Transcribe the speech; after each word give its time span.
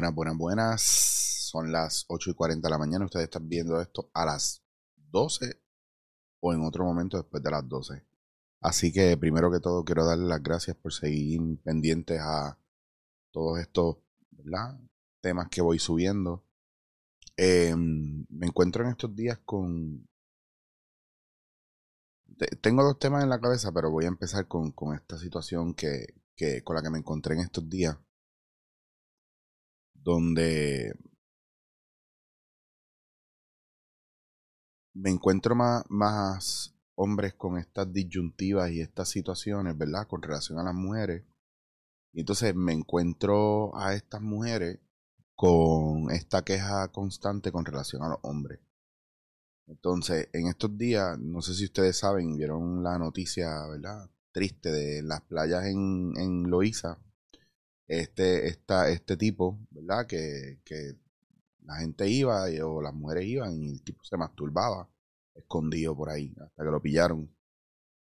Buenas, 0.00 0.14
buenas, 0.14 0.38
buenas. 0.38 0.82
Son 1.50 1.72
las 1.72 2.06
8 2.08 2.30
y 2.30 2.34
40 2.34 2.66
de 2.66 2.70
la 2.70 2.78
mañana. 2.78 3.04
Ustedes 3.04 3.24
están 3.24 3.46
viendo 3.50 3.78
esto 3.82 4.10
a 4.14 4.24
las 4.24 4.62
12 4.96 5.60
o 6.40 6.54
en 6.54 6.64
otro 6.64 6.86
momento 6.86 7.18
después 7.18 7.42
de 7.42 7.50
las 7.50 7.68
12. 7.68 8.02
Así 8.62 8.94
que 8.94 9.18
primero 9.18 9.52
que 9.52 9.60
todo 9.60 9.84
quiero 9.84 10.06
darles 10.06 10.26
las 10.26 10.42
gracias 10.42 10.74
por 10.78 10.94
seguir 10.94 11.42
pendientes 11.62 12.18
a 12.18 12.58
todos 13.30 13.58
estos 13.58 13.98
temas 15.20 15.48
que 15.50 15.60
voy 15.60 15.78
subiendo. 15.78 16.46
Em, 17.36 18.24
me 18.30 18.46
encuentro 18.46 18.82
en 18.84 18.92
estos 18.92 19.14
días 19.14 19.38
con... 19.44 20.08
Tengo 22.62 22.84
dos 22.84 22.98
temas 22.98 23.22
en 23.22 23.28
la 23.28 23.38
cabeza, 23.38 23.70
pero 23.70 23.90
voy 23.90 24.06
a 24.06 24.08
empezar 24.08 24.48
con, 24.48 24.72
con 24.72 24.94
esta 24.94 25.18
situación 25.18 25.74
que, 25.74 26.14
que, 26.34 26.64
con 26.64 26.74
la 26.74 26.82
que 26.82 26.88
me 26.88 27.00
encontré 27.00 27.34
en 27.34 27.42
estos 27.42 27.68
días. 27.68 27.98
Donde 30.02 30.94
me 34.94 35.10
encuentro 35.10 35.54
más, 35.54 36.74
hombres 36.94 37.34
con 37.34 37.58
estas 37.58 37.92
disyuntivas 37.92 38.70
y 38.70 38.80
estas 38.80 39.08
situaciones, 39.08 39.76
¿verdad? 39.76 40.06
Con 40.06 40.22
relación 40.22 40.58
a 40.58 40.64
las 40.64 40.74
mujeres. 40.74 41.24
Y 42.12 42.20
entonces 42.20 42.54
me 42.54 42.72
encuentro 42.72 43.76
a 43.76 43.94
estas 43.94 44.20
mujeres 44.20 44.78
con 45.34 46.10
esta 46.10 46.42
queja 46.42 46.88
constante 46.88 47.52
con 47.52 47.64
relación 47.64 48.02
a 48.02 48.08
los 48.10 48.18
hombres. 48.22 48.60
Entonces, 49.66 50.28
en 50.32 50.48
estos 50.48 50.76
días, 50.76 51.18
no 51.18 51.40
sé 51.42 51.54
si 51.54 51.64
ustedes 51.64 51.96
saben, 51.96 52.36
vieron 52.36 52.82
la 52.82 52.98
noticia, 52.98 53.66
¿verdad? 53.68 54.10
Triste 54.32 54.70
de 54.70 55.02
las 55.02 55.22
playas 55.22 55.64
en, 55.66 56.12
en 56.18 56.50
Loíza. 56.50 56.98
Este, 57.90 58.46
esta, 58.46 58.88
este 58.88 59.16
tipo, 59.16 59.58
¿verdad? 59.72 60.06
Que, 60.06 60.60
que 60.64 60.94
la 61.64 61.78
gente 61.78 62.08
iba 62.08 62.44
o 62.64 62.80
las 62.80 62.94
mujeres 62.94 63.24
iban 63.26 63.60
y 63.60 63.70
el 63.72 63.82
tipo 63.82 64.04
se 64.04 64.16
masturbaba 64.16 64.88
escondido 65.34 65.96
por 65.96 66.08
ahí 66.08 66.32
hasta 66.40 66.62
que 66.64 66.70
lo 66.70 66.80
pillaron. 66.80 67.34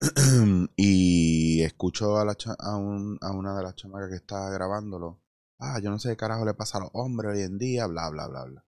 y 0.77 1.63
escucho 1.63 2.19
a, 2.19 2.27
la 2.27 2.37
a, 2.59 2.77
un, 2.77 3.17
a, 3.23 3.33
una 3.33 3.57
de 3.57 3.63
las 3.63 3.75
chamacas 3.75 4.11
que 4.11 4.17
está 4.17 4.51
grabándolo. 4.51 5.23
Ah, 5.59 5.81
yo 5.83 5.91
no 5.91 5.99
sé 5.99 6.11
qué 6.11 6.17
carajo 6.19 6.45
le 6.45 6.53
pasa 6.53 6.77
a 6.77 6.83
los 6.83 6.91
hombres 6.93 7.33
hoy 7.35 7.43
en 7.43 7.57
día, 7.57 7.87
bla, 7.87 8.11
bla, 8.11 8.29
bla, 8.29 8.45
bla. 8.45 8.65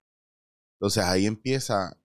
Entonces 0.80 1.04
ahí 1.04 1.26
empieza, 1.26 1.98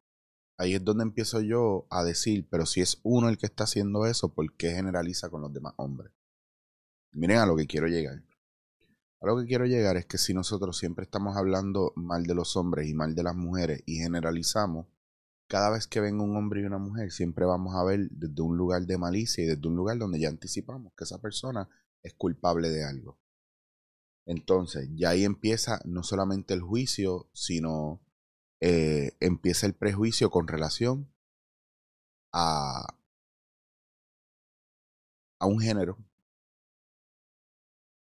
ahí 0.57 0.73
es 0.73 0.83
donde 0.83 1.03
empiezo 1.03 1.39
yo 1.39 1.87
a 1.89 2.03
decir, 2.03 2.45
pero 2.49 2.65
si 2.65 2.81
es 2.81 2.99
uno 3.03 3.29
el 3.29 3.37
que 3.37 3.45
está 3.45 3.63
haciendo 3.63 4.05
eso, 4.05 4.33
¿por 4.33 4.53
qué 4.57 4.71
generaliza 4.71 5.29
con 5.29 5.41
los 5.41 5.53
demás 5.53 5.75
hombres? 5.77 6.11
Miren 7.13 7.37
a 7.37 7.45
lo 7.45 7.55
que 7.55 7.67
quiero 7.67 7.87
llegar. 7.87 8.26
A 9.19 9.25
lo 9.25 9.37
que 9.37 9.47
quiero 9.47 9.65
llegar 9.65 9.97
es 9.97 10.05
que 10.05 10.17
si 10.17 10.33
nosotros 10.33 10.77
siempre 10.77 11.03
estamos 11.03 11.37
hablando 11.37 11.91
mal 11.95 12.23
de 12.23 12.35
los 12.35 12.55
hombres 12.55 12.87
y 12.87 12.93
mal 12.93 13.15
de 13.15 13.23
las 13.23 13.35
mujeres 13.35 13.81
y 13.85 13.97
generalizamos, 13.97 14.87
cada 15.47 15.71
vez 15.71 15.87
que 15.87 16.01
venga 16.01 16.23
un 16.23 16.35
hombre 16.35 16.61
y 16.61 16.65
una 16.65 16.77
mujer, 16.77 17.11
siempre 17.11 17.45
vamos 17.45 17.75
a 17.75 17.83
ver 17.83 18.09
desde 18.11 18.41
un 18.41 18.57
lugar 18.57 18.85
de 18.85 18.97
malicia 18.97 19.43
y 19.43 19.47
desde 19.47 19.67
un 19.67 19.75
lugar 19.75 19.97
donde 19.97 20.19
ya 20.19 20.29
anticipamos 20.29 20.93
que 20.95 21.05
esa 21.05 21.19
persona 21.19 21.67
es 22.03 22.13
culpable 22.13 22.69
de 22.69 22.83
algo. 22.83 23.17
Entonces, 24.25 24.89
ya 24.93 25.11
ahí 25.11 25.23
empieza 25.23 25.79
no 25.85 26.03
solamente 26.03 26.53
el 26.53 26.61
juicio, 26.61 27.29
sino 27.33 28.01
eh, 28.59 29.13
empieza 29.19 29.65
el 29.65 29.73
prejuicio 29.73 30.29
con 30.29 30.47
relación 30.47 31.09
a, 32.33 32.85
a 35.39 35.45
un 35.45 35.59
género, 35.59 35.97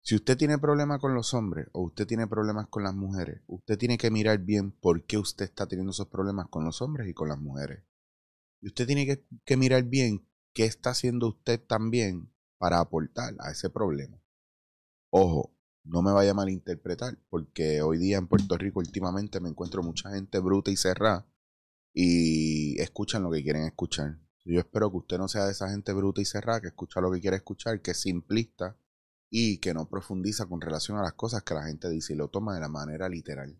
si 0.07 0.15
usted 0.15 0.37
tiene 0.37 0.57
problemas 0.57 1.01
con 1.01 1.13
los 1.13 1.33
hombres 1.33 1.67
o 1.73 1.81
usted 1.81 2.07
tiene 2.07 2.27
problemas 2.27 2.67
con 2.69 2.81
las 2.81 2.95
mujeres, 2.95 3.41
usted 3.45 3.77
tiene 3.77 3.97
que 3.97 4.09
mirar 4.09 4.39
bien 4.39 4.71
por 4.71 5.05
qué 5.05 5.17
usted 5.17 5.43
está 5.43 5.67
teniendo 5.67 5.91
esos 5.91 6.07
problemas 6.07 6.47
con 6.47 6.63
los 6.63 6.81
hombres 6.81 7.09
y 7.09 7.13
con 7.13 7.27
las 7.27 7.37
mujeres. 7.37 7.83
Y 8.61 8.67
usted 8.67 8.87
tiene 8.87 9.05
que, 9.43 9.57
mirar 9.57 9.83
bien 9.83 10.25
qué 10.53 10.63
está 10.63 10.91
haciendo 10.91 11.27
usted 11.27 11.61
también 11.61 12.33
para 12.57 12.79
aportar 12.79 13.35
a 13.39 13.51
ese 13.51 13.69
problema. 13.69 14.17
Ojo, 15.09 15.53
no 15.83 16.01
me 16.01 16.13
vaya 16.13 16.31
a 16.31 16.35
malinterpretar, 16.35 17.17
porque 17.29 17.81
hoy 17.81 17.97
día 17.97 18.17
en 18.17 18.29
Puerto 18.29 18.57
Rico 18.57 18.79
últimamente 18.79 19.41
me 19.41 19.49
encuentro 19.49 19.83
mucha 19.83 20.09
gente 20.11 20.39
bruta 20.39 20.71
y 20.71 20.77
cerrada 20.77 21.27
y 21.93 22.79
escuchan 22.79 23.23
lo 23.23 23.31
que 23.31 23.43
quieren 23.43 23.63
escuchar. 23.63 24.17
Yo 24.45 24.61
espero 24.61 24.89
que 24.89 24.97
usted 24.99 25.17
no 25.17 25.27
sea 25.27 25.43
de 25.43 25.51
esa 25.51 25.69
gente 25.69 25.91
bruta 25.91 26.21
y 26.21 26.25
cerrada 26.25 26.61
que 26.61 26.67
escucha 26.67 27.01
lo 27.01 27.11
que 27.11 27.19
quiere 27.19 27.35
escuchar, 27.35 27.81
que 27.81 27.91
es 27.91 27.99
simplista 27.99 28.77
y 29.29 29.59
que 29.59 29.73
no 29.73 29.89
profundiza 29.89 30.45
con 30.45 30.61
relación 30.61 30.97
a 30.97 31.03
las 31.03 31.13
cosas 31.13 31.43
que 31.43 31.53
la 31.53 31.63
gente 31.63 31.89
dice 31.89 32.13
y 32.13 32.15
lo 32.15 32.29
toma 32.29 32.53
de 32.53 32.61
la 32.61 32.69
manera 32.69 33.09
literal. 33.09 33.59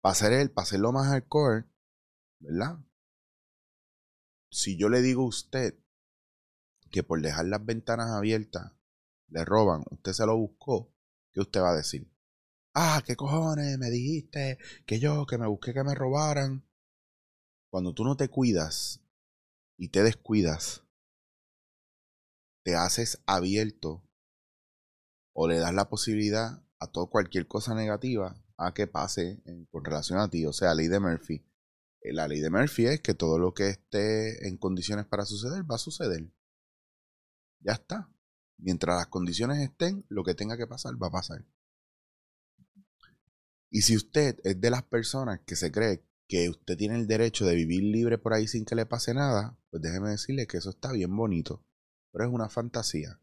Para 0.00 0.14
ser 0.14 0.32
él, 0.32 0.50
para 0.50 0.64
hacerlo 0.64 0.92
más 0.92 1.06
hardcore, 1.06 1.64
¿verdad? 2.40 2.78
Si 4.50 4.76
yo 4.76 4.88
le 4.88 5.00
digo 5.00 5.22
a 5.22 5.28
usted 5.28 5.78
que 6.90 7.02
por 7.02 7.20
dejar 7.20 7.46
las 7.46 7.64
ventanas 7.64 8.10
abiertas 8.10 8.72
le 9.28 9.44
roban, 9.44 9.84
usted 9.90 10.12
se 10.12 10.26
lo 10.26 10.36
buscó, 10.36 10.92
¿qué 11.32 11.40
usted 11.40 11.60
va 11.60 11.70
a 11.70 11.76
decir? 11.76 12.10
Ah, 12.74 13.02
qué 13.06 13.16
cojones, 13.16 13.78
me 13.78 13.90
dijiste 13.90 14.58
que 14.84 14.98
yo, 14.98 15.26
que 15.26 15.38
me 15.38 15.46
busqué 15.46 15.72
que 15.72 15.84
me 15.84 15.94
robaran. 15.94 16.64
Cuando 17.70 17.94
tú 17.94 18.04
no 18.04 18.16
te 18.16 18.28
cuidas 18.28 19.00
y 19.76 19.88
te 19.88 20.02
descuidas, 20.02 20.84
te 22.64 22.74
haces 22.74 23.22
abierto 23.26 24.02
o 25.34 25.46
le 25.46 25.58
das 25.58 25.74
la 25.74 25.88
posibilidad 25.88 26.64
a 26.78 26.86
todo 26.86 27.08
cualquier 27.08 27.46
cosa 27.46 27.74
negativa 27.74 28.42
a 28.56 28.72
que 28.72 28.86
pase 28.86 29.42
en, 29.44 29.66
con 29.66 29.84
relación 29.84 30.18
a 30.18 30.30
ti. 30.30 30.46
O 30.46 30.52
sea, 30.52 30.74
ley 30.74 30.88
de 30.88 30.98
Murphy. 30.98 31.44
Eh, 32.00 32.12
la 32.12 32.26
ley 32.26 32.40
de 32.40 32.50
Murphy 32.50 32.86
es 32.86 33.00
que 33.00 33.14
todo 33.14 33.38
lo 33.38 33.52
que 33.52 33.68
esté 33.68 34.48
en 34.48 34.56
condiciones 34.56 35.06
para 35.06 35.26
suceder 35.26 35.70
va 35.70 35.76
a 35.76 35.78
suceder. 35.78 36.26
Ya 37.60 37.72
está. 37.72 38.10
Mientras 38.56 38.96
las 38.96 39.08
condiciones 39.08 39.58
estén, 39.58 40.06
lo 40.08 40.24
que 40.24 40.34
tenga 40.34 40.56
que 40.56 40.66
pasar 40.66 41.00
va 41.02 41.08
a 41.08 41.12
pasar. 41.12 41.44
Y 43.70 43.82
si 43.82 43.96
usted 43.96 44.38
es 44.44 44.60
de 44.60 44.70
las 44.70 44.84
personas 44.84 45.40
que 45.44 45.56
se 45.56 45.70
cree 45.72 46.06
que 46.28 46.48
usted 46.48 46.76
tiene 46.76 46.94
el 46.94 47.06
derecho 47.06 47.44
de 47.44 47.56
vivir 47.56 47.82
libre 47.82 48.16
por 48.16 48.32
ahí 48.32 48.46
sin 48.46 48.64
que 48.64 48.76
le 48.76 48.86
pase 48.86 49.12
nada, 49.12 49.58
pues 49.70 49.82
déjeme 49.82 50.10
decirle 50.10 50.46
que 50.46 50.58
eso 50.58 50.70
está 50.70 50.92
bien 50.92 51.14
bonito 51.14 51.62
pero 52.14 52.28
es 52.28 52.32
una 52.32 52.48
fantasía. 52.48 53.20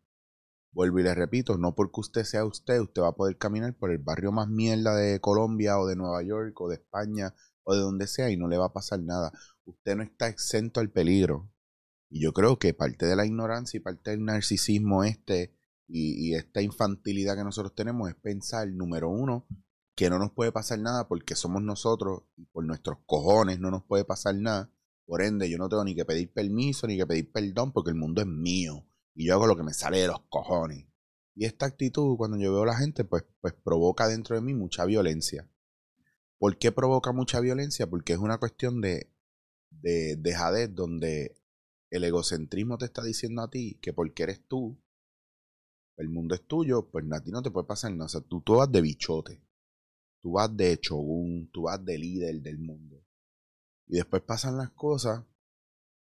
Vuelvo 0.73 0.99
y 0.99 1.03
le 1.03 1.15
repito, 1.15 1.57
no 1.57 1.75
porque 1.75 2.01
usted 2.01 2.25
sea 2.25 2.43
usted, 2.43 2.81
usted 2.81 3.01
va 3.01 3.07
a 3.07 3.15
poder 3.15 3.37
caminar 3.37 3.73
por 3.73 3.89
el 3.89 3.99
barrio 3.99 4.33
más 4.33 4.49
mierda 4.49 4.93
de 4.95 5.21
Colombia 5.21 5.79
o 5.79 5.87
de 5.87 5.95
Nueva 5.95 6.21
York 6.23 6.59
o 6.59 6.67
de 6.67 6.75
España 6.75 7.33
o 7.63 7.73
de 7.73 7.79
donde 7.79 8.05
sea 8.05 8.29
y 8.29 8.35
no 8.35 8.49
le 8.49 8.57
va 8.57 8.65
a 8.65 8.73
pasar 8.73 8.99
nada. 9.01 9.31
Usted 9.63 9.95
no 9.95 10.03
está 10.03 10.27
exento 10.27 10.81
al 10.81 10.91
peligro. 10.91 11.49
Y 12.09 12.21
yo 12.21 12.33
creo 12.33 12.59
que 12.59 12.73
parte 12.73 13.05
de 13.05 13.15
la 13.15 13.25
ignorancia 13.25 13.77
y 13.77 13.81
parte 13.81 14.11
del 14.11 14.25
narcisismo 14.25 15.05
este 15.05 15.55
y, 15.87 16.29
y 16.29 16.35
esta 16.35 16.61
infantilidad 16.61 17.37
que 17.37 17.45
nosotros 17.45 17.73
tenemos 17.73 18.09
es 18.09 18.15
pensar, 18.15 18.67
número 18.67 19.09
uno, 19.09 19.47
que 19.95 20.09
no 20.09 20.19
nos 20.19 20.31
puede 20.31 20.51
pasar 20.51 20.79
nada 20.79 21.07
porque 21.07 21.35
somos 21.35 21.61
nosotros 21.61 22.23
y 22.35 22.45
por 22.45 22.65
nuestros 22.65 22.97
cojones 23.05 23.57
no 23.59 23.71
nos 23.71 23.85
puede 23.85 24.03
pasar 24.03 24.35
nada. 24.35 24.69
Por 25.11 25.21
ende, 25.21 25.49
yo 25.49 25.57
no 25.57 25.67
tengo 25.67 25.83
ni 25.83 25.93
que 25.93 26.05
pedir 26.05 26.31
permiso 26.31 26.87
ni 26.87 26.95
que 26.95 27.05
pedir 27.05 27.29
perdón 27.33 27.73
porque 27.73 27.89
el 27.89 27.97
mundo 27.97 28.21
es 28.21 28.27
mío 28.27 28.87
y 29.13 29.25
yo 29.25 29.33
hago 29.33 29.45
lo 29.45 29.57
que 29.57 29.63
me 29.63 29.73
sale 29.73 29.99
de 29.99 30.07
los 30.07 30.21
cojones. 30.29 30.87
Y 31.35 31.43
esta 31.43 31.65
actitud, 31.65 32.15
cuando 32.15 32.37
yo 32.37 32.53
veo 32.53 32.63
a 32.63 32.67
la 32.67 32.77
gente, 32.77 33.03
pues, 33.03 33.25
pues 33.41 33.53
provoca 33.53 34.07
dentro 34.07 34.37
de 34.37 34.41
mí 34.41 34.53
mucha 34.53 34.85
violencia. 34.85 35.49
¿Por 36.37 36.57
qué 36.57 36.71
provoca 36.71 37.11
mucha 37.11 37.41
violencia? 37.41 37.89
Porque 37.89 38.13
es 38.13 38.19
una 38.19 38.37
cuestión 38.37 38.79
de, 38.79 39.11
de 39.69 40.15
dejadez 40.15 40.73
donde 40.73 41.35
el 41.89 42.05
egocentrismo 42.05 42.77
te 42.77 42.85
está 42.85 43.03
diciendo 43.03 43.41
a 43.41 43.49
ti 43.49 43.79
que 43.81 43.91
porque 43.91 44.23
eres 44.23 44.47
tú, 44.47 44.81
el 45.97 46.07
mundo 46.07 46.35
es 46.35 46.47
tuyo, 46.47 46.89
pues 46.89 47.03
a 47.11 47.21
ti 47.21 47.31
no 47.31 47.41
te 47.41 47.51
puede 47.51 47.67
pasar 47.67 47.91
nada. 47.91 48.05
O 48.05 48.07
sea, 48.07 48.21
tú, 48.21 48.39
tú 48.39 48.55
vas 48.55 48.71
de 48.71 48.79
bichote, 48.79 49.43
tú 50.21 50.31
vas 50.31 50.55
de 50.55 50.79
chogun, 50.79 51.49
tú 51.51 51.63
vas 51.63 51.83
de 51.83 51.97
líder 51.97 52.41
del 52.41 52.59
mundo. 52.59 53.00
Y 53.91 53.97
después 53.97 54.23
pasan 54.23 54.57
las 54.57 54.69
cosas 54.69 55.25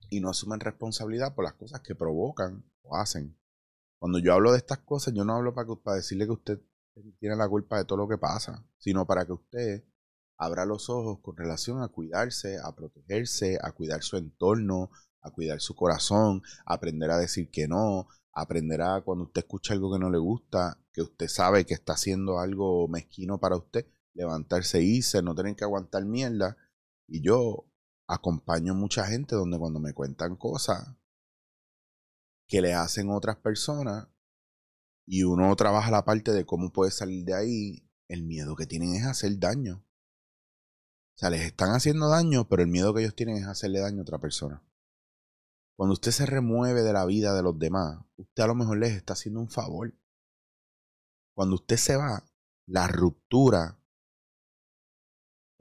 y 0.10 0.20
no 0.20 0.32
asumen 0.32 0.60
responsabilidad 0.60 1.36
por 1.36 1.46
las 1.46 1.54
cosas 1.54 1.82
que 1.82 1.94
provocan 1.94 2.66
o 2.82 2.98
hacen. 2.98 3.38
Cuando 4.00 4.18
yo 4.18 4.34
hablo 4.34 4.52
de 4.52 4.58
estas 4.58 4.80
cosas, 4.80 5.14
yo 5.14 5.24
no 5.24 5.36
hablo 5.36 5.54
para, 5.54 5.68
para 5.76 5.98
decirle 5.98 6.26
que 6.26 6.32
usted 6.32 6.62
tiene 7.20 7.36
la 7.36 7.48
culpa 7.48 7.78
de 7.78 7.86
todo 7.86 8.00
lo 8.00 8.08
que 8.08 8.18
pasa, 8.18 8.66
sino 8.80 9.06
para 9.06 9.24
que 9.28 9.34
usted 9.34 9.84
abra 10.36 10.66
los 10.66 10.90
ojos 10.90 11.20
con 11.22 11.38
relación 11.38 11.84
a 11.84 11.90
cuidarse, 11.90 12.58
a 12.58 12.76
protegerse, 12.76 13.60
a 13.62 13.72
cuidar 13.72 14.02
su 14.02 14.18
entorno, 14.18 14.90
a 15.22 15.30
cuidar 15.30 15.62
su 15.62 15.76
corazón, 15.76 16.42
a 16.66 16.74
aprender 16.74 17.12
a 17.12 17.20
decir 17.20 17.52
que 17.52 17.68
no, 17.68 18.08
a 18.34 18.42
aprender 18.42 18.82
a 18.82 19.02
cuando 19.02 19.26
usted 19.26 19.44
escucha 19.44 19.76
algo 19.76 19.94
que 19.94 20.00
no 20.00 20.10
le 20.10 20.18
gusta, 20.18 20.80
que 20.92 21.04
usted 21.04 21.28
sabe 21.28 21.66
que 21.66 21.76
está 21.76 21.94
haciendo 21.94 22.40
algo 22.40 22.88
mezquino 22.88 23.40
para 23.40 23.58
usted, 23.58 23.86
levantarse 24.16 24.82
y 24.82 24.98
irse, 24.98 25.22
no 25.22 25.36
tener 25.36 25.56
que 25.56 25.66
aguantar 25.66 26.04
mierda. 26.06 26.58
Y 27.08 27.22
yo 27.22 27.68
acompaño 28.08 28.76
mucha 28.76 29.06
gente 29.06 29.36
donde 29.36 29.58
cuando 29.58 29.80
me 29.80 29.94
cuentan 29.94 30.36
cosas 30.36 30.96
que 32.48 32.62
le 32.62 32.74
hacen 32.74 33.10
otras 33.10 33.38
personas 33.38 34.08
y 35.06 35.24
uno 35.24 35.56
trabaja 35.56 35.92
la 35.92 36.06
parte 36.06 36.32
de 36.32 36.46
cómo 36.46 36.72
puede 36.72 36.92
salir 36.92 37.26
de 37.26 37.36
ahí, 37.36 37.90
el 38.08 38.24
miedo 38.24 38.56
que 38.56 38.66
tienen 38.66 38.96
es 38.96 39.06
hacer 39.06 39.38
daño. 39.40 39.86
O 41.16 41.18
sea, 41.18 41.30
les 41.30 41.42
están 41.42 41.72
haciendo 41.72 42.10
daño, 42.10 42.48
pero 42.48 42.62
el 42.62 42.68
miedo 42.68 42.94
que 42.94 43.02
ellos 43.02 43.16
tienen 43.16 43.38
es 43.38 43.48
hacerle 43.48 43.80
daño 43.80 44.00
a 44.00 44.02
otra 44.02 44.20
persona. 44.20 44.64
Cuando 45.76 45.94
usted 45.94 46.12
se 46.12 46.26
remueve 46.26 46.82
de 46.82 46.94
la 46.94 47.06
vida 47.06 47.34
de 47.34 47.44
los 47.44 47.58
demás, 47.58 48.00
usted 48.18 48.44
a 48.44 48.48
lo 48.48 48.56
mejor 48.56 48.78
les 48.78 48.94
está 48.94 49.14
haciendo 49.14 49.40
un 49.40 49.50
favor. 49.50 49.94
Cuando 51.34 51.56
usted 51.56 51.78
se 51.78 51.96
va, 51.96 52.24
la 52.66 52.88
ruptura 52.88 53.80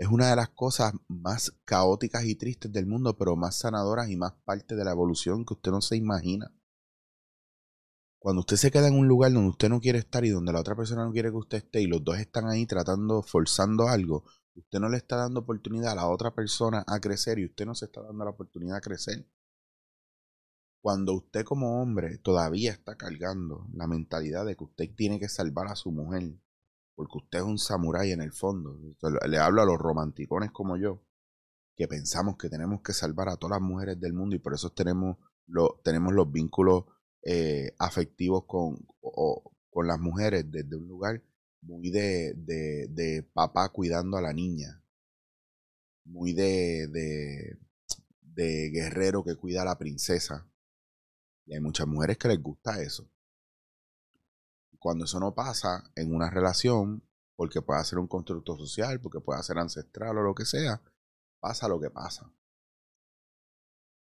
es 0.05 0.11
una 0.11 0.29
de 0.29 0.37
las 0.37 0.51
cosas 0.51 0.93
más 1.09 1.51
caóticas 1.65 2.25
y 2.25 2.35
tristes 2.35 2.71
del 2.71 2.85
mundo, 2.85 3.17
pero 3.17 3.37
más 3.37 3.57
sanadoras 3.57 4.11
y 4.11 4.17
más 4.17 4.35
parte 4.45 4.77
de 4.77 4.85
la 4.85 4.91
evolución 4.91 5.47
que 5.47 5.55
usted 5.55 5.71
no 5.71 5.81
se 5.81 5.97
imagina. 5.97 6.55
Cuando 8.19 8.41
usted 8.41 8.57
se 8.57 8.71
queda 8.71 8.89
en 8.89 8.99
un 8.99 9.09
lugar 9.09 9.33
donde 9.33 9.49
usted 9.49 9.71
no 9.71 9.81
quiere 9.81 9.99
estar 9.99 10.23
y 10.27 10.29
donde 10.29 10.53
la 10.53 10.61
otra 10.61 10.77
persona 10.77 11.07
no 11.07 11.13
quiere 11.13 11.31
que 11.31 11.37
usted 11.37 11.59
esté 11.59 11.81
y 11.81 11.87
los 11.87 12.05
dos 12.05 12.19
están 12.19 12.47
ahí 12.49 12.67
tratando, 12.67 13.23
forzando 13.23 13.89
algo, 13.89 14.25
usted 14.55 14.79
no 14.79 14.91
le 14.91 14.99
está 14.99 15.17
dando 15.17 15.41
oportunidad 15.41 15.93
a 15.93 15.97
la 15.97 16.09
otra 16.09 16.35
persona 16.35 16.85
a 16.87 17.01
crecer 17.01 17.39
y 17.39 17.47
usted 17.47 17.65
no 17.65 17.75
se 17.75 17.87
está 17.87 18.03
dando 18.03 18.25
la 18.25 18.31
oportunidad 18.33 18.77
a 18.77 18.83
crecer. 18.83 19.27
Cuando 20.83 21.15
usted 21.15 21.45
como 21.45 21.81
hombre 21.81 22.19
todavía 22.19 22.73
está 22.73 22.97
cargando 22.97 23.67
la 23.73 23.87
mentalidad 23.87 24.45
de 24.45 24.55
que 24.55 24.65
usted 24.65 24.95
tiene 24.95 25.19
que 25.19 25.31
salvar 25.31 25.69
a 25.69 25.77
su 25.77 25.91
mujer, 25.93 26.39
porque 26.95 27.19
usted 27.19 27.39
es 27.39 27.45
un 27.45 27.59
samurái 27.59 28.13
en 28.13 28.21
el 28.23 28.33
fondo, 28.33 28.79
le 29.29 29.39
hablo 29.39 29.63
a 29.63 29.67
los 29.67 29.79
romanticones 29.79 30.51
como 30.53 30.77
yo, 30.77 31.03
que 31.77 31.89
pensamos 31.89 32.37
que 32.37 32.49
tenemos 32.49 32.83
que 32.83 32.93
salvar 32.93 33.29
a 33.29 33.37
todas 33.37 33.61
las 33.61 33.69
mujeres 33.69 34.01
del 34.01 34.13
mundo 34.13 34.37
y 34.37 34.39
por 34.39 34.55
eso 34.55 34.71
tenemos, 34.71 35.19
lo, 35.47 35.81
tenemos 35.85 36.13
los 36.13 36.31
vínculos 36.31 36.85
eh, 37.23 37.75
afectivos 37.79 38.45
con, 38.47 38.87
con 39.71 39.87
las 39.87 39.99
mujeres 39.99 40.51
desde 40.51 40.77
un 40.77 40.87
lugar 40.87 41.23
muy 41.63 41.91
de, 41.91 42.35
de, 42.35 43.23
papá 43.33 43.71
cuidando 43.71 44.17
a 44.17 44.23
la 44.23 44.33
niña, 44.33 44.85
muy 46.05 46.35
de, 46.35 46.87
de, 46.89 47.59
de 48.21 48.71
guerrero 48.71 49.25
que 49.25 49.37
cuida 49.37 49.63
a 49.63 49.65
la 49.65 49.79
princesa. 49.79 50.47
Y 51.47 51.55
hay 51.55 51.61
muchas 51.61 51.87
mujeres 51.87 52.19
que 52.19 52.29
les 52.29 52.43
gusta 52.43 52.83
eso. 52.83 53.11
Cuando 54.85 55.07
eso 55.07 55.19
no 55.19 55.35
pasa 55.35 55.91
en 55.97 56.15
una 56.15 56.29
relación, 56.29 57.03
porque 57.37 57.63
puede 57.63 57.83
ser 57.87 57.99
un 57.99 58.07
constructo 58.07 58.55
social, 58.59 59.01
porque 59.01 59.19
puede 59.19 59.43
ser 59.43 59.57
ancestral 59.57 60.19
o 60.19 60.23
lo 60.23 60.35
que 60.35 60.45
sea, 60.45 60.83
pasa 61.41 61.69
lo 61.69 61.81
que 61.81 61.89
pasa. 61.89 62.31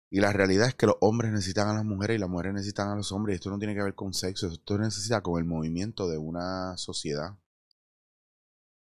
Y 0.10 0.20
la 0.20 0.34
realidad 0.34 0.68
es 0.68 0.76
que 0.76 0.86
los 0.86 0.98
hombres 1.00 1.32
necesitan 1.32 1.70
a 1.70 1.74
las 1.74 1.86
mujeres 1.86 2.18
y 2.18 2.20
las 2.20 2.30
mujeres 2.30 2.54
necesitan 2.54 2.90
a 2.90 2.98
los 2.98 3.14
hombres. 3.14 3.36
Y 3.36 3.38
esto 3.38 3.50
no 3.50 3.60
tiene 3.60 3.76
que 3.76 3.82
ver 3.82 3.96
con 3.96 4.14
sexo, 4.14 4.48
esto 4.48 4.78
necesita 4.78 5.22
con 5.22 5.40
el 5.40 5.46
movimiento 5.46 6.10
de 6.10 6.18
una 6.18 6.76
sociedad. 6.76 7.38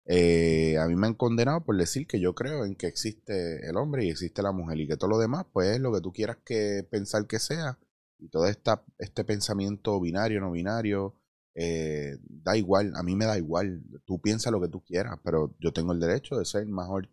Eh, 0.05 0.79
a 0.79 0.87
mí 0.87 0.95
me 0.95 1.05
han 1.05 1.13
condenado 1.13 1.63
por 1.63 1.77
decir 1.77 2.07
que 2.07 2.19
yo 2.19 2.33
creo 2.33 2.65
en 2.65 2.75
que 2.75 2.87
existe 2.87 3.69
el 3.69 3.77
hombre 3.77 4.03
y 4.03 4.09
existe 4.09 4.41
la 4.41 4.51
mujer 4.51 4.79
y 4.79 4.87
que 4.87 4.97
todo 4.97 5.11
lo 5.11 5.19
demás, 5.19 5.45
pues 5.53 5.75
es 5.75 5.79
lo 5.79 5.93
que 5.93 6.01
tú 6.01 6.11
quieras 6.11 6.37
que 6.43 6.87
pensar 6.89 7.27
que 7.27 7.37
sea. 7.37 7.77
Y 8.17 8.29
todo 8.29 8.47
esta, 8.47 8.83
este 8.97 9.23
pensamiento 9.23 10.01
binario, 10.01 10.41
no 10.41 10.49
binario, 10.49 11.13
eh, 11.59 12.19
da 12.21 12.55
igual, 12.55 12.93
a 12.95 13.01
mí 13.03 13.15
me 13.15 13.25
da 13.25 13.37
igual. 13.37 13.83
Tú 14.05 14.21
piensas 14.21 14.51
lo 14.51 14.61
que 14.61 14.67
tú 14.69 14.83
quieras, 14.83 15.19
pero 15.23 15.55
yo 15.59 15.73
tengo 15.73 15.91
el 15.91 15.99
derecho 15.99 16.37
de 16.37 16.45
ser 16.45 16.67
mejor 16.67 17.09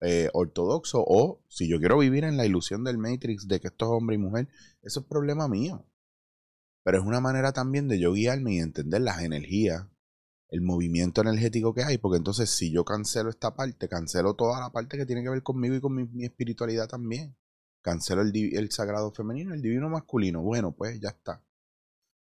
eh, 0.00 0.30
ortodoxo 0.34 1.02
o 1.06 1.40
si 1.48 1.68
yo 1.68 1.78
quiero 1.78 1.98
vivir 1.98 2.24
en 2.24 2.36
la 2.36 2.44
ilusión 2.44 2.82
del 2.84 2.98
Matrix 2.98 3.46
de 3.46 3.60
que 3.60 3.68
esto 3.68 3.84
es 3.86 3.90
hombre 3.92 4.16
y 4.16 4.18
mujer, 4.18 4.48
eso 4.82 5.00
es 5.00 5.06
problema 5.06 5.46
mío. 5.48 5.86
Pero 6.82 6.98
es 6.98 7.04
una 7.04 7.20
manera 7.20 7.52
también 7.52 7.88
de 7.88 8.00
yo 8.00 8.12
guiarme 8.12 8.54
y 8.54 8.58
entender 8.58 9.00
las 9.02 9.22
energías, 9.22 9.86
el 10.50 10.60
movimiento 10.60 11.20
energético 11.22 11.72
que 11.74 11.84
hay, 11.84 11.98
porque 11.98 12.18
entonces 12.18 12.50
si 12.50 12.72
yo 12.72 12.84
cancelo 12.84 13.30
esta 13.30 13.54
parte, 13.54 13.88
cancelo 13.88 14.34
toda 14.34 14.60
la 14.60 14.70
parte 14.70 14.98
que 14.98 15.06
tiene 15.06 15.22
que 15.22 15.30
ver 15.30 15.42
conmigo 15.44 15.76
y 15.76 15.80
con 15.80 15.94
mi, 15.94 16.24
espiritualidad 16.24 16.88
también. 16.88 17.36
Cancelo 17.82 18.22
el, 18.22 18.32
el 18.34 18.70
sagrado 18.72 19.12
femenino, 19.12 19.54
el 19.54 19.62
divino 19.62 19.88
masculino. 19.88 20.42
Bueno, 20.42 20.72
pues 20.72 21.00
ya 21.00 21.10
está. 21.10 21.42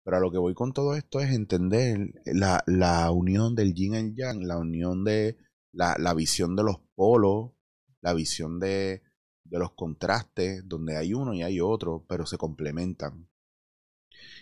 Pero 0.04 0.16
a 0.16 0.20
lo 0.20 0.30
que 0.30 0.38
voy 0.38 0.54
con 0.54 0.72
todo 0.72 0.94
esto 0.94 1.20
es 1.20 1.30
entender 1.32 2.12
la, 2.24 2.62
la 2.66 3.10
unión 3.10 3.54
del 3.54 3.74
yin 3.74 3.94
y 3.94 4.14
yang, 4.14 4.42
la 4.46 4.58
unión 4.58 5.04
de 5.04 5.36
la, 5.72 5.96
la 5.98 6.14
visión 6.14 6.56
de 6.56 6.64
los 6.64 6.78
polos, 6.94 7.52
la 8.00 8.12
visión 8.14 8.58
de, 8.58 9.02
de 9.44 9.58
los 9.58 9.72
contrastes, 9.72 10.66
donde 10.66 10.96
hay 10.96 11.14
uno 11.14 11.34
y 11.34 11.42
hay 11.42 11.60
otro, 11.60 12.04
pero 12.08 12.26
se 12.26 12.38
complementan. 12.38 13.28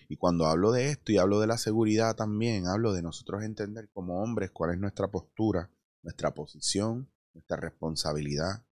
Y 0.08 0.16
cuando 0.16 0.46
hablo 0.46 0.72
de 0.72 0.90
esto 0.90 1.12
y 1.12 1.18
hablo 1.18 1.40
de 1.40 1.46
la 1.46 1.58
seguridad 1.58 2.16
también, 2.16 2.66
hablo 2.66 2.92
de 2.92 3.02
nosotros 3.02 3.42
entender 3.42 3.88
como 3.92 4.22
hombres 4.22 4.50
cuál 4.50 4.72
es 4.72 4.78
nuestra 4.78 5.08
postura, 5.08 5.70
nuestra 6.02 6.34
posición, 6.34 7.10
nuestra 7.34 7.56
responsabilidad. 7.56 8.64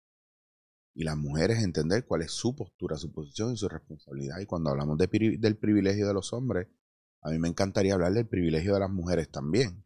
Y 0.98 1.04
las 1.04 1.16
mujeres 1.16 1.62
entender 1.62 2.04
cuál 2.06 2.22
es 2.22 2.32
su 2.32 2.56
postura, 2.56 2.96
su 2.96 3.12
posición 3.12 3.52
y 3.52 3.56
su 3.56 3.68
responsabilidad. 3.68 4.40
Y 4.40 4.46
cuando 4.46 4.70
hablamos 4.70 4.98
de, 4.98 5.06
del 5.38 5.56
privilegio 5.56 6.08
de 6.08 6.12
los 6.12 6.32
hombres, 6.32 6.66
a 7.22 7.30
mí 7.30 7.38
me 7.38 7.46
encantaría 7.46 7.94
hablar 7.94 8.14
del 8.14 8.26
privilegio 8.26 8.74
de 8.74 8.80
las 8.80 8.90
mujeres 8.90 9.30
también. 9.30 9.84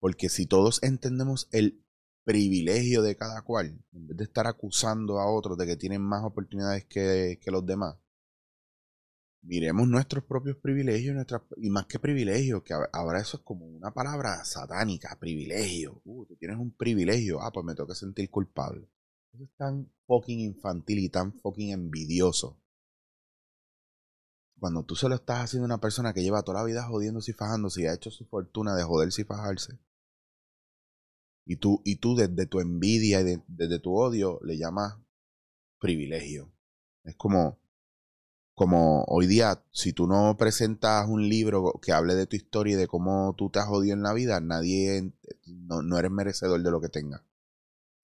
Porque 0.00 0.28
si 0.28 0.46
todos 0.46 0.82
entendemos 0.82 1.48
el 1.52 1.84
privilegio 2.24 3.02
de 3.02 3.14
cada 3.14 3.42
cual, 3.42 3.80
en 3.92 4.08
vez 4.08 4.16
de 4.16 4.24
estar 4.24 4.48
acusando 4.48 5.20
a 5.20 5.30
otros 5.30 5.56
de 5.56 5.66
que 5.66 5.76
tienen 5.76 6.02
más 6.02 6.24
oportunidades 6.24 6.84
que, 6.86 7.38
los 7.46 7.64
demás, 7.64 7.94
miremos 9.40 9.86
nuestros 9.86 10.24
propios 10.24 10.56
privilegios 10.56 11.16
y 11.58 11.70
más 11.70 11.86
que 11.86 12.00
privilegios, 12.00 12.64
que 12.64 12.74
ahora 12.92 13.20
eso 13.20 13.36
es 13.36 13.44
como 13.44 13.66
una 13.66 13.94
palabra 13.94 14.44
satánica, 14.44 15.16
privilegio. 15.20 16.02
Uh, 16.04 16.26
tú 16.26 16.34
tienes 16.34 16.58
un 16.58 16.72
privilegio, 16.72 17.40
ah, 17.40 17.52
pues 17.52 17.64
me 17.64 17.76
toca 17.76 17.94
sentir 17.94 18.28
culpable. 18.30 18.88
Eso 19.34 19.42
es 19.42 19.50
tan 19.56 19.90
fucking 20.06 20.38
infantil 20.38 21.00
y 21.00 21.08
tan 21.08 21.32
fucking 21.32 21.72
envidioso. 21.72 22.56
Cuando 24.60 24.84
tú 24.84 24.94
se 24.94 25.08
lo 25.08 25.16
estás 25.16 25.40
haciendo 25.40 25.64
a 25.64 25.74
una 25.74 25.80
persona 25.80 26.14
que 26.14 26.22
lleva 26.22 26.44
toda 26.44 26.60
la 26.60 26.64
vida 26.64 26.84
jodiéndose 26.84 27.32
y 27.32 27.34
fajándose 27.34 27.82
y 27.82 27.86
ha 27.86 27.94
hecho 27.94 28.12
su 28.12 28.26
fortuna 28.26 28.76
de 28.76 28.84
joderse 28.84 29.22
y 29.22 29.24
fajarse, 29.24 29.80
y 31.46 31.56
tú, 31.56 31.82
y 31.84 31.96
tú 31.96 32.14
desde 32.14 32.46
tu 32.46 32.60
envidia 32.60 33.20
y 33.22 33.42
desde 33.48 33.80
tu 33.80 33.96
odio 33.96 34.38
le 34.44 34.56
llamas 34.56 34.98
privilegio. 35.80 36.52
Es 37.02 37.16
como, 37.16 37.58
como 38.54 39.02
hoy 39.08 39.26
día, 39.26 39.64
si 39.72 39.92
tú 39.92 40.06
no 40.06 40.36
presentas 40.38 41.08
un 41.08 41.28
libro 41.28 41.80
que 41.82 41.92
hable 41.92 42.14
de 42.14 42.28
tu 42.28 42.36
historia 42.36 42.74
y 42.74 42.78
de 42.78 42.86
cómo 42.86 43.34
tú 43.36 43.50
te 43.50 43.58
has 43.58 43.66
jodido 43.66 43.94
en 43.94 44.02
la 44.04 44.12
vida, 44.12 44.40
nadie, 44.40 45.12
no, 45.44 45.82
no 45.82 45.98
eres 45.98 46.12
merecedor 46.12 46.62
de 46.62 46.70
lo 46.70 46.80
que 46.80 46.88
tengas. 46.88 47.22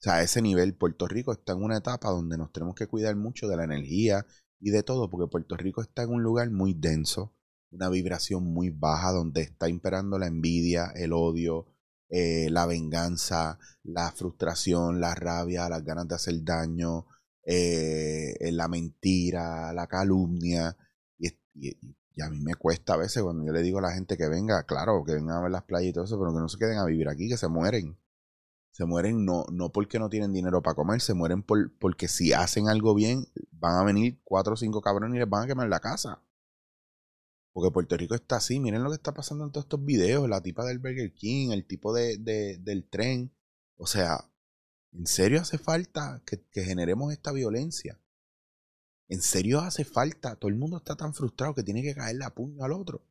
O 0.00 0.02
sea, 0.02 0.14
a 0.14 0.23
ese 0.23 0.40
nivel, 0.40 0.75
Puerto 0.75 1.07
Rico 1.07 1.33
está 1.33 1.52
en 1.52 1.62
una 1.62 1.76
etapa 1.76 2.09
donde 2.09 2.38
nos 2.38 2.50
tenemos 2.52 2.75
que 2.75 2.87
cuidar 2.87 3.16
mucho 3.16 3.49
de 3.49 3.57
la 3.59 3.64
energía 3.64 4.25
y 4.59 4.71
de 4.71 4.83
todo, 4.83 5.11
porque 5.11 5.30
Puerto 5.30 5.57
Rico 5.59 5.83
está 5.83 6.04
en 6.04 6.11
un 6.11 6.23
lugar 6.23 6.50
muy 6.50 6.73
denso, 6.73 7.35
una 7.71 7.90
vibración 7.90 8.45
muy 8.45 8.71
baja, 8.71 9.12
donde 9.12 9.42
está 9.42 9.69
imperando 9.69 10.19
la 10.19 10.26
envidia, 10.26 10.90
el 10.95 11.12
odio, 11.12 11.66
eh, 12.09 12.49
la 12.50 12.64
venganza, 12.64 13.59
la 13.83 14.11
frustración, 14.12 15.00
la 15.00 15.14
rabia, 15.14 15.69
las 15.69 15.85
ganas 15.85 16.09
de 16.09 16.14
hacer 16.14 16.42
daño, 16.45 17.07
eh, 17.45 18.50
la 18.52 18.69
mentira, 18.69 19.73
la 19.75 19.87
calumnia. 19.87 20.76
Y, 21.19 21.28
a 22.23 22.30
mí 22.30 22.40
me 22.40 22.54
cuesta 22.54 22.95
a 22.95 22.97
veces 22.97 23.23
cuando 23.23 23.45
yo 23.45 23.52
le 23.52 23.62
digo 23.62 23.78
a 23.78 23.83
la 23.83 23.92
gente 23.92 24.16
que 24.16 24.28
venga, 24.28 24.64
claro, 24.64 25.04
que 25.04 25.14
vengan 25.14 25.37
a 25.37 25.42
ver 25.42 25.50
las 25.50 25.64
playas 25.64 25.90
y 25.90 25.92
todo 25.92 26.04
eso, 26.04 26.19
pero 26.19 26.33
que 26.33 26.40
no 26.40 26.49
se 26.49 26.59
queden 26.59 26.78
a 26.78 26.87
vivir 26.87 27.09
aquí, 27.09 27.28
que 27.28 27.37
se 27.37 27.49
mueren. 27.49 27.99
Se 28.71 28.85
mueren 28.85 29.25
no, 29.25 29.45
no 29.50 29.73
porque 29.73 29.99
no 29.99 30.09
tienen 30.09 30.33
dinero 30.33 30.62
para 30.62 30.75
comer, 30.75 31.00
se 31.00 31.15
mueren 31.15 31.43
por, 31.43 31.73
porque 31.79 32.09
si 32.09 32.33
hacen 32.33 32.69
algo 32.69 32.95
bien, 32.95 33.27
van 33.50 33.77
a 33.77 33.85
venir 33.85 34.21
cuatro 34.25 34.55
o 34.55 34.57
cinco 34.57 34.81
cabrones 34.81 35.17
y 35.17 35.19
les 35.19 35.29
van 35.29 35.45
a 35.45 35.47
quemar 35.47 35.69
la 35.69 35.81
casa. 35.81 36.23
Porque 37.53 37.73
Puerto 37.73 37.97
Rico 37.97 38.15
está 38.15 38.37
así. 38.37 38.61
Miren 38.61 38.83
lo 38.83 38.91
que 38.91 38.97
está 38.97 39.12
pasando 39.12 39.45
en 39.45 39.53
todos 39.53 39.65
estos 39.65 39.85
videos. 39.85 40.29
La 40.29 40.41
tipa 40.43 40.65
del 40.65 40.79
Burger 40.79 41.12
King, 41.12 41.50
el 41.50 41.67
tipo 41.67 41.93
de, 41.93 42.19
del 42.19 42.89
tren. 42.89 43.33
O 43.77 43.87
sea, 43.87 44.31
¿en 44.93 45.07
serio 45.07 45.41
hace 45.41 45.59
falta 45.59 46.23
que, 46.25 46.41
generemos 46.62 47.12
esta 47.12 47.33
violencia? 47.33 47.99
¿En 49.09 49.23
serio 49.23 49.61
hace 49.61 49.85
falta? 49.85 50.37
Todo 50.37 50.49
el 50.49 50.57
mundo 50.57 50.77
está 50.77 50.97
tan 50.97 51.15
frustrado 51.15 51.55
que 51.55 51.65
tiene 51.65 51.83
que 51.83 51.95
caerle 51.95 52.25
a 52.25 52.35
puño 52.35 52.65
al 52.65 52.73
otro. 52.73 53.03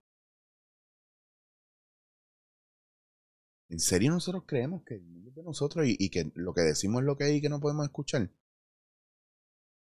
¿En 3.70 3.80
serio 3.80 4.12
nosotros 4.12 4.44
creemos 4.46 4.84
que 4.84 5.02
nosotros 5.44 5.86
y, 5.86 5.96
y 5.98 6.10
que 6.10 6.32
lo 6.36 6.54
que 6.54 6.62
decimos 6.62 7.02
es 7.02 7.06
lo 7.06 7.16
que 7.16 7.26
hay 7.26 7.36
y 7.36 7.42
que 7.42 7.50
no 7.50 7.60
podemos 7.60 7.86
escuchar? 7.86 8.32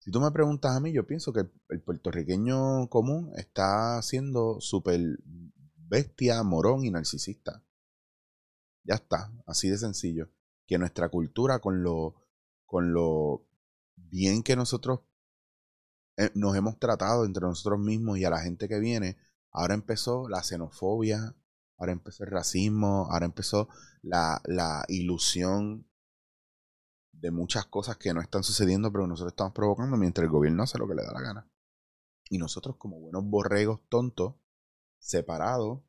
Si 0.03 0.11
tú 0.11 0.19
me 0.19 0.31
preguntas 0.31 0.75
a 0.75 0.81
mí, 0.81 0.91
yo 0.91 1.07
pienso 1.07 1.31
que 1.31 1.49
el 1.69 1.81
puertorriqueño 1.81 2.89
común 2.89 3.31
está 3.37 4.01
siendo 4.01 4.59
súper 4.59 4.99
bestia, 5.87 6.43
morón 6.43 6.83
y 6.83 6.91
narcisista. 6.91 7.63
Ya 8.83 8.95
está, 8.95 9.31
así 9.45 9.69
de 9.69 9.77
sencillo. 9.77 10.29
Que 10.67 10.77
nuestra 10.77 11.07
cultura 11.07 11.59
con 11.59 11.83
lo, 11.83 12.15
con 12.65 12.91
lo 12.93 13.45
bien 13.95 14.43
que 14.43 14.57
nosotros 14.57 15.01
eh, 16.17 16.31
nos 16.35 16.55
hemos 16.57 16.79
tratado 16.79 17.23
entre 17.23 17.43
nosotros 17.43 17.79
mismos 17.79 18.17
y 18.17 18.25
a 18.25 18.29
la 18.29 18.41
gente 18.41 18.67
que 18.67 18.79
viene, 18.79 19.17
ahora 19.51 19.73
empezó 19.73 20.27
la 20.27 20.43
xenofobia, 20.43 21.33
ahora 21.77 21.91
empezó 21.91 22.23
el 22.23 22.31
racismo, 22.31 23.07
ahora 23.11 23.25
empezó 23.25 23.69
la, 24.01 24.41
la 24.45 24.83
ilusión 24.87 25.87
de 27.11 27.31
muchas 27.31 27.65
cosas 27.65 27.97
que 27.97 28.13
no 28.13 28.21
están 28.21 28.43
sucediendo, 28.43 28.91
pero 28.91 29.07
nosotros 29.07 29.33
estamos 29.33 29.53
provocando 29.53 29.97
mientras 29.97 30.25
el 30.25 30.31
gobierno 30.31 30.63
hace 30.63 30.77
lo 30.77 30.87
que 30.87 30.95
le 30.95 31.03
da 31.03 31.13
la 31.13 31.21
gana. 31.21 31.49
Y 32.29 32.37
nosotros 32.37 32.77
como 32.77 32.99
buenos 32.99 33.23
borregos 33.25 33.81
tontos, 33.89 34.35
separados, 34.99 35.81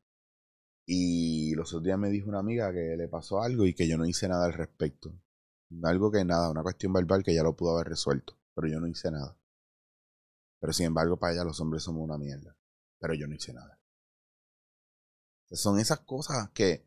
y 0.85 1.55
los 1.55 1.69
otros 1.69 1.83
días 1.83 1.97
me 1.97 2.09
dijo 2.09 2.29
una 2.29 2.39
amiga 2.39 2.71
que 2.71 2.95
le 2.95 3.07
pasó 3.07 3.41
algo 3.41 3.65
y 3.65 3.73
que 3.73 3.87
yo 3.87 3.97
no 3.97 4.05
hice 4.05 4.27
nada 4.27 4.45
al 4.45 4.53
respecto. 4.53 5.13
Algo 5.83 6.11
que 6.11 6.23
nada, 6.23 6.51
una 6.51 6.61
cuestión 6.61 6.93
verbal 6.93 7.23
que 7.23 7.33
ya 7.33 7.43
lo 7.43 7.55
pudo 7.55 7.75
haber 7.75 7.87
resuelto, 7.87 8.37
pero 8.53 8.67
yo 8.67 8.79
no 8.79 8.87
hice 8.87 9.09
nada. 9.11 9.35
Pero 10.59 10.73
sin 10.73 10.87
embargo, 10.87 11.17
para 11.17 11.33
ella 11.33 11.43
los 11.43 11.59
hombres 11.59 11.83
somos 11.83 12.03
una 12.03 12.17
mierda. 12.17 12.55
Pero 12.99 13.13
yo 13.13 13.27
no 13.27 13.35
hice 13.35 13.53
nada. 13.53 13.79
Son 15.51 15.79
esas 15.79 15.99
cosas 16.01 16.49
que 16.51 16.85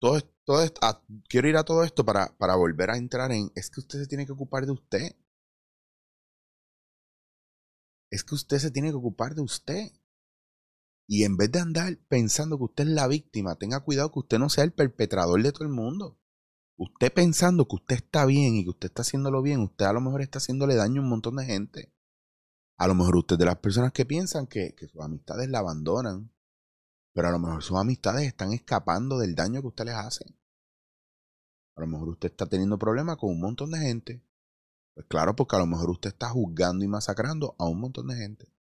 todo, 0.00 0.20
todo 0.44 0.64
ah, 0.82 1.02
quiero 1.28 1.48
ir 1.48 1.56
a 1.56 1.64
todo 1.64 1.84
esto 1.84 2.04
para, 2.04 2.36
para 2.38 2.56
volver 2.56 2.90
a 2.90 2.96
entrar 2.96 3.30
en, 3.32 3.52
es 3.54 3.70
que 3.70 3.80
usted 3.80 4.00
se 4.00 4.06
tiene 4.06 4.26
que 4.26 4.32
ocupar 4.32 4.66
de 4.66 4.72
usted. 4.72 5.16
Es 8.10 8.24
que 8.24 8.34
usted 8.34 8.58
se 8.58 8.70
tiene 8.70 8.90
que 8.90 8.96
ocupar 8.96 9.34
de 9.34 9.42
usted. 9.42 9.92
Y 11.06 11.24
en 11.24 11.36
vez 11.36 11.50
de 11.52 11.60
andar 11.60 11.98
pensando 12.08 12.56
que 12.56 12.64
usted 12.64 12.84
es 12.84 12.90
la 12.90 13.08
víctima, 13.08 13.56
tenga 13.56 13.80
cuidado 13.80 14.12
que 14.12 14.20
usted 14.20 14.38
no 14.38 14.48
sea 14.48 14.64
el 14.64 14.72
perpetrador 14.72 15.42
de 15.42 15.52
todo 15.52 15.64
el 15.64 15.70
mundo. 15.70 16.18
Usted 16.76 17.12
pensando 17.12 17.68
que 17.68 17.76
usted 17.76 17.96
está 17.96 18.24
bien 18.24 18.54
y 18.54 18.64
que 18.64 18.70
usted 18.70 18.88
está 18.88 19.02
haciéndolo 19.02 19.42
bien, 19.42 19.60
usted 19.60 19.84
a 19.84 19.92
lo 19.92 20.00
mejor 20.00 20.22
está 20.22 20.38
haciéndole 20.38 20.76
daño 20.76 21.00
a 21.00 21.04
un 21.04 21.10
montón 21.10 21.36
de 21.36 21.44
gente. 21.44 21.92
A 22.78 22.86
lo 22.88 22.94
mejor 22.94 23.16
usted 23.16 23.34
es 23.34 23.40
de 23.40 23.44
las 23.44 23.58
personas 23.58 23.92
que 23.92 24.06
piensan 24.06 24.46
que, 24.46 24.74
que 24.74 24.88
sus 24.88 25.02
amistades 25.02 25.48
la 25.50 25.58
abandonan, 25.58 26.32
pero 27.12 27.28
a 27.28 27.32
lo 27.32 27.38
mejor 27.38 27.62
sus 27.62 27.76
amistades 27.76 28.26
están 28.26 28.52
escapando 28.52 29.18
del 29.18 29.34
daño 29.34 29.60
que 29.60 29.68
usted 29.68 29.84
les 29.84 29.94
hace. 29.94 30.24
A 31.76 31.80
lo 31.80 31.86
mejor 31.86 32.10
usted 32.10 32.30
está 32.30 32.46
teniendo 32.46 32.78
problemas 32.78 33.16
con 33.16 33.30
un 33.30 33.40
montón 33.40 33.70
de 33.70 33.78
gente. 33.78 34.22
Pues 34.94 35.06
claro, 35.06 35.34
porque 35.34 35.56
a 35.56 35.60
lo 35.60 35.66
mejor 35.66 35.90
usted 35.90 36.10
está 36.10 36.28
juzgando 36.28 36.84
y 36.84 36.88
masacrando 36.88 37.54
a 37.58 37.64
un 37.66 37.80
montón 37.80 38.08
de 38.08 38.16
gente. 38.16 38.52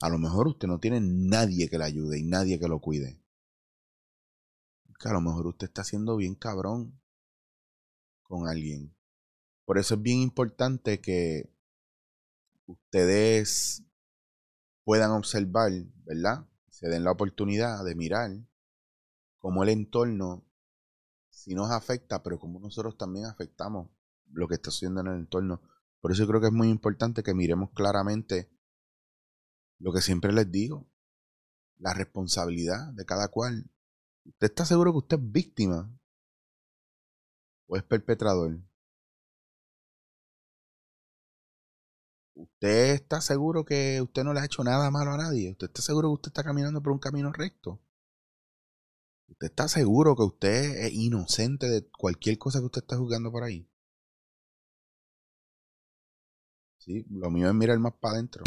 A 0.00 0.08
lo 0.08 0.18
mejor 0.18 0.48
usted 0.48 0.68
no 0.68 0.78
tiene 0.78 1.00
nadie 1.00 1.68
que 1.68 1.78
le 1.78 1.84
ayude 1.84 2.18
y 2.18 2.24
nadie 2.24 2.58
que 2.58 2.68
lo 2.68 2.80
cuide. 2.80 3.20
Que 4.98 5.08
a 5.08 5.12
lo 5.12 5.20
mejor 5.20 5.46
usted 5.48 5.66
está 5.66 5.84
siendo 5.84 6.16
bien 6.16 6.34
cabrón 6.34 7.00
con 8.22 8.48
alguien. 8.48 8.94
Por 9.64 9.78
eso 9.78 9.94
es 9.94 10.02
bien 10.02 10.20
importante 10.20 11.00
que 11.00 11.52
ustedes 12.66 13.84
puedan 14.84 15.10
observar, 15.12 15.72
¿verdad? 16.04 16.46
Se 16.72 16.88
den 16.88 17.04
la 17.04 17.12
oportunidad 17.12 17.84
de 17.84 17.94
mirar 17.94 18.30
cómo 19.36 19.62
el 19.62 19.68
entorno 19.68 20.42
si 21.28 21.54
nos 21.54 21.70
afecta, 21.70 22.22
pero 22.22 22.38
cómo 22.38 22.58
nosotros 22.60 22.96
también 22.96 23.26
afectamos 23.26 23.90
lo 24.30 24.48
que 24.48 24.54
está 24.54 24.70
sucediendo 24.70 25.02
en 25.02 25.08
el 25.08 25.18
entorno. 25.18 25.60
Por 26.00 26.12
eso 26.12 26.26
creo 26.26 26.40
que 26.40 26.46
es 26.46 26.52
muy 26.52 26.70
importante 26.70 27.22
que 27.22 27.34
miremos 27.34 27.70
claramente 27.74 28.50
lo 29.78 29.92
que 29.92 30.00
siempre 30.00 30.32
les 30.32 30.50
digo, 30.50 30.90
la 31.76 31.92
responsabilidad 31.92 32.90
de 32.94 33.04
cada 33.04 33.28
cual. 33.28 33.70
¿Usted 34.24 34.46
está 34.46 34.64
seguro 34.64 34.92
que 34.92 34.98
usted 34.98 35.18
es 35.18 35.30
víctima 35.30 35.94
o 37.66 37.76
es 37.76 37.82
perpetrador? 37.82 38.58
¿Usted 42.34 42.94
está 42.94 43.20
seguro 43.20 43.64
que 43.64 44.00
usted 44.00 44.24
no 44.24 44.32
le 44.32 44.40
ha 44.40 44.44
hecho 44.44 44.64
nada 44.64 44.90
malo 44.90 45.12
a 45.12 45.16
nadie? 45.16 45.50
¿Usted 45.50 45.66
está 45.66 45.82
seguro 45.82 46.08
que 46.08 46.14
usted 46.14 46.28
está 46.28 46.42
caminando 46.42 46.82
por 46.82 46.92
un 46.92 46.98
camino 46.98 47.32
recto? 47.32 47.80
¿Usted 49.28 49.46
está 49.46 49.68
seguro 49.68 50.16
que 50.16 50.22
usted 50.22 50.86
es 50.86 50.92
inocente 50.92 51.68
de 51.68 51.86
cualquier 51.90 52.38
cosa 52.38 52.60
que 52.60 52.66
usted 52.66 52.82
está 52.82 52.96
juzgando 52.96 53.30
por 53.30 53.44
ahí? 53.44 53.68
Sí, 56.78 57.06
lo 57.10 57.30
mío 57.30 57.48
es 57.48 57.54
mirar 57.54 57.78
más 57.78 57.94
para 58.00 58.14
adentro. 58.14 58.42